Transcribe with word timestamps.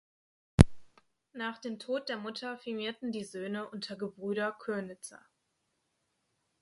Nach 1.33 1.59
dem 1.59 1.77
Tod 1.77 2.09
der 2.09 2.17
Mutter 2.17 2.57
firmierten 2.57 3.11
die 3.11 3.23
Söhne 3.23 3.69
unter 3.69 3.95
„Gebrüder 3.95 4.51
Könitzer“. 4.53 5.23